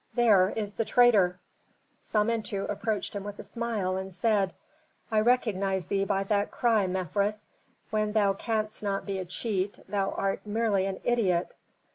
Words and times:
"There 0.15 0.49
is 0.49 0.73
the 0.73 0.83
traitor!" 0.83 1.39
Samentu 2.03 2.65
approached 2.67 3.13
him 3.13 3.23
with 3.23 3.37
a 3.37 3.43
smile, 3.43 3.97
and 3.97 4.11
said, 4.11 4.51
"I 5.11 5.19
recognize 5.19 5.85
thee 5.85 6.05
by 6.05 6.23
that 6.23 6.49
cry, 6.49 6.87
Mefres. 6.87 7.49
When 7.91 8.13
thou 8.13 8.33
canst 8.33 8.81
not 8.81 9.05
be 9.05 9.19
a 9.19 9.25
cheat, 9.25 9.77
thou 9.87 10.09
art 10.13 10.43
merely 10.43 10.87
an 10.87 11.01
idiot." 11.03 11.53